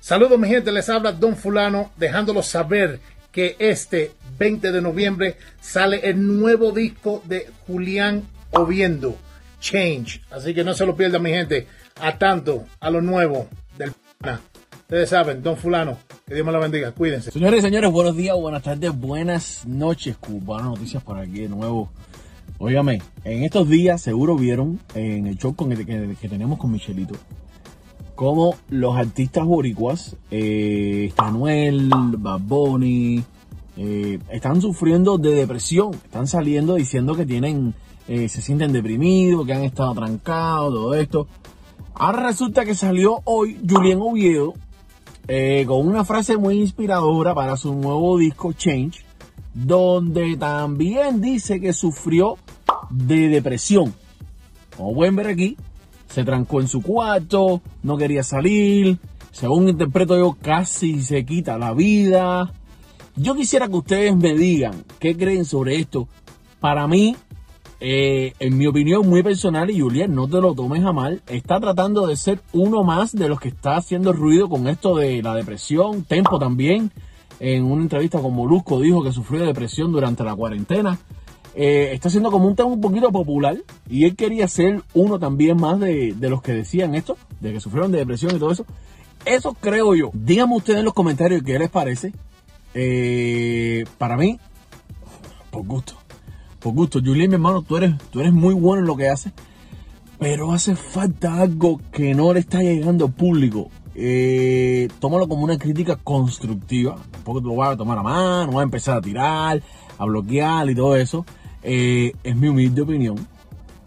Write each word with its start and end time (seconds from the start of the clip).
Saludos 0.00 0.38
mi 0.38 0.48
gente, 0.48 0.72
les 0.72 0.88
habla 0.88 1.12
Don 1.12 1.36
Fulano, 1.36 1.90
dejándolos 1.96 2.46
saber 2.46 3.00
que 3.32 3.56
este 3.58 4.12
20 4.38 4.72
de 4.72 4.80
noviembre 4.80 5.36
sale 5.60 6.00
el 6.08 6.38
nuevo 6.38 6.72
disco 6.72 7.22
de 7.26 7.48
Julián 7.66 8.22
Oviendo, 8.52 9.16
Change. 9.60 10.22
Así 10.30 10.54
que 10.54 10.64
no 10.64 10.74
se 10.74 10.86
lo 10.86 10.96
pierdan 10.96 11.22
mi 11.22 11.30
gente, 11.30 11.66
a 12.00 12.16
tanto, 12.16 12.64
a 12.80 12.90
lo 12.90 13.00
nuevo 13.00 13.48
del 13.76 13.92
Ustedes 14.88 15.10
saben, 15.10 15.42
Don 15.42 15.56
Fulano, 15.58 15.98
que 16.26 16.34
Dios 16.34 16.46
me 16.46 16.52
lo 16.52 16.60
bendiga, 16.60 16.92
cuídense. 16.92 17.30
Señores 17.30 17.58
y 17.58 17.62
señores, 17.62 17.92
buenos 17.92 18.16
días, 18.16 18.34
buenas 18.34 18.62
tardes, 18.62 18.90
buenas 18.98 19.66
noches, 19.66 20.16
Buenas 20.26 20.66
Noticias 20.66 21.02
por 21.02 21.18
aquí 21.18 21.40
de 21.40 21.48
nuevo. 21.50 21.90
Óigame, 22.56 23.02
en 23.22 23.44
estos 23.44 23.68
días 23.68 24.00
seguro 24.00 24.36
vieron 24.36 24.80
en 24.94 25.26
el 25.26 25.36
show 25.36 25.54
que, 25.54 26.28
tenemos 26.28 26.58
con 26.58 26.72
Michelito 26.72 27.14
como 28.18 28.56
los 28.68 28.96
artistas 28.96 29.46
boricuas, 29.46 30.16
eh, 30.32 31.12
Bunny, 32.40 33.22
eh, 33.76 34.18
están 34.32 34.60
sufriendo 34.60 35.18
de 35.18 35.36
depresión, 35.36 35.94
están 35.94 36.26
saliendo 36.26 36.74
diciendo 36.74 37.14
que 37.14 37.24
tienen, 37.24 37.74
eh, 38.08 38.28
se 38.28 38.42
sienten 38.42 38.72
deprimidos, 38.72 39.46
que 39.46 39.54
han 39.54 39.62
estado 39.62 39.94
trancados, 39.94 40.74
todo 40.74 40.94
esto. 40.94 41.28
Ahora 41.94 42.26
resulta 42.26 42.64
que 42.64 42.74
salió 42.74 43.20
hoy 43.22 43.56
Julián 43.70 44.00
Oviedo 44.00 44.54
eh, 45.28 45.64
con 45.68 45.86
una 45.86 46.04
frase 46.04 46.36
muy 46.36 46.58
inspiradora 46.58 47.36
para 47.36 47.56
su 47.56 47.72
nuevo 47.72 48.18
disco 48.18 48.52
Change, 48.52 49.04
donde 49.54 50.36
también 50.36 51.20
dice 51.20 51.60
que 51.60 51.72
sufrió 51.72 52.36
de 52.90 53.28
depresión. 53.28 53.94
Como 54.76 54.92
pueden 54.92 55.14
ver 55.14 55.28
aquí, 55.28 55.56
se 56.08 56.24
trancó 56.24 56.60
en 56.60 56.68
su 56.68 56.82
cuarto, 56.82 57.60
no 57.82 57.96
quería 57.96 58.22
salir, 58.22 58.98
según 59.32 59.68
interpreto 59.68 60.18
yo, 60.18 60.36
casi 60.40 61.02
se 61.02 61.24
quita 61.24 61.58
la 61.58 61.72
vida. 61.72 62.52
Yo 63.14 63.34
quisiera 63.34 63.68
que 63.68 63.76
ustedes 63.76 64.16
me 64.16 64.34
digan 64.34 64.84
qué 64.98 65.16
creen 65.16 65.44
sobre 65.44 65.76
esto. 65.76 66.08
Para 66.60 66.88
mí, 66.88 67.16
eh, 67.80 68.32
en 68.40 68.58
mi 68.58 68.66
opinión 68.66 69.08
muy 69.08 69.22
personal, 69.22 69.70
y 69.70 69.80
Julián, 69.80 70.14
no 70.14 70.26
te 70.26 70.40
lo 70.40 70.54
tomes 70.54 70.84
a 70.84 70.92
mal, 70.92 71.22
está 71.28 71.60
tratando 71.60 72.06
de 72.06 72.16
ser 72.16 72.40
uno 72.52 72.82
más 72.82 73.12
de 73.12 73.28
los 73.28 73.38
que 73.38 73.48
está 73.48 73.76
haciendo 73.76 74.12
ruido 74.12 74.48
con 74.48 74.66
esto 74.66 74.96
de 74.96 75.22
la 75.22 75.34
depresión. 75.34 76.02
Tempo 76.02 76.38
también, 76.38 76.90
en 77.38 77.64
una 77.64 77.82
entrevista 77.82 78.20
con 78.20 78.34
Molusco, 78.34 78.80
dijo 78.80 79.04
que 79.04 79.12
sufrió 79.12 79.40
de 79.40 79.46
depresión 79.46 79.92
durante 79.92 80.24
la 80.24 80.34
cuarentena. 80.34 80.98
Eh, 81.60 81.92
está 81.92 82.08
siendo 82.08 82.30
como 82.30 82.46
un 82.46 82.54
tema 82.54 82.68
un 82.68 82.80
poquito 82.80 83.10
popular 83.10 83.58
y 83.90 84.04
él 84.04 84.14
quería 84.14 84.46
ser 84.46 84.80
uno 84.94 85.18
también 85.18 85.56
más 85.56 85.80
de, 85.80 86.14
los 86.20 86.40
que 86.40 86.52
decían 86.52 86.94
esto, 86.94 87.18
de 87.40 87.52
que 87.52 87.58
sufrieron 87.58 87.90
de 87.90 87.98
depresión 87.98 88.36
y 88.36 88.38
todo 88.38 88.52
eso. 88.52 88.64
Eso 89.24 89.54
creo 89.54 89.96
yo. 89.96 90.10
Díganme 90.12 90.54
ustedes 90.54 90.78
en 90.78 90.84
los 90.84 90.94
comentarios 90.94 91.42
qué 91.42 91.58
les 91.58 91.68
parece. 91.68 92.12
Eh, 92.74 93.84
para 93.98 94.16
mí, 94.16 94.38
por 95.50 95.66
gusto. 95.66 95.94
Por 96.60 96.74
gusto. 96.74 97.00
Julián, 97.04 97.30
mi 97.30 97.34
hermano, 97.34 97.62
tú 97.62 97.76
eres, 97.76 97.98
tú 98.12 98.20
eres 98.20 98.32
muy 98.32 98.54
bueno 98.54 98.82
en 98.82 98.86
lo 98.86 98.96
que 98.96 99.08
haces. 99.08 99.32
Pero 100.20 100.52
hace 100.52 100.76
falta 100.76 101.40
algo 101.40 101.80
que 101.90 102.14
no 102.14 102.32
le 102.32 102.38
está 102.38 102.62
llegando 102.62 103.06
al 103.06 103.12
público. 103.12 103.68
Eh, 103.96 104.86
tómalo 105.00 105.26
como 105.26 105.42
una 105.42 105.58
crítica 105.58 105.96
constructiva. 105.96 106.98
Tampoco 107.10 107.40
te 107.40 107.48
lo 107.48 107.54
voy 107.54 107.66
a 107.66 107.76
tomar 107.76 107.98
a 107.98 108.02
mano, 108.04 108.52
voy 108.52 108.60
a 108.60 108.62
empezar 108.62 108.98
a 108.98 109.00
tirar, 109.00 109.60
a 109.98 110.04
bloquear 110.04 110.70
y 110.70 110.76
todo 110.76 110.94
eso. 110.94 111.26
Eh, 111.62 112.12
es 112.22 112.36
mi 112.36 112.48
humilde 112.48 112.82
opinión. 112.82 113.16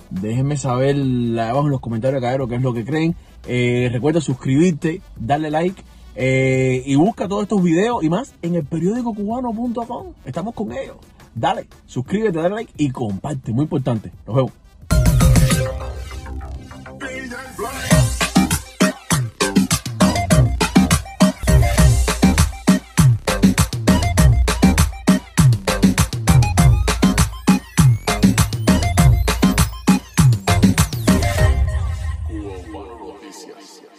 Déjenme 0.10 0.58
saber 0.58 0.96
abajo 1.40 1.66
en 1.68 1.72
los 1.72 1.80
comentarios, 1.80 2.22
cabrón, 2.22 2.50
qué 2.50 2.56
es 2.56 2.62
lo 2.62 2.74
que 2.74 2.84
creen. 2.84 3.16
Eh, 3.48 3.90
recuerda 3.92 4.22
suscribirte, 4.22 5.02
darle 5.16 5.50
like 5.50 5.82
eh, 6.16 6.84
y 6.86 6.96
busca 6.96 7.28
todos 7.28 7.44
estos 7.44 7.64
videos 7.64 8.04
y 8.04 8.10
más 8.10 8.34
en 8.42 8.56
el 8.56 8.66
periódico 8.66 9.14
cubano.com. 9.14 10.14
Estamos 10.26 10.54
con 10.54 10.72
ellos. 10.74 10.98
Dale, 11.34 11.68
suscríbete, 11.86 12.40
dale 12.40 12.56
like 12.56 12.74
y 12.78 12.90
comparte. 12.92 13.54
Muy 13.54 13.64
importante. 13.64 14.12
Nos 14.28 14.36
vemos. 14.36 14.52
Gracias. 33.48 33.91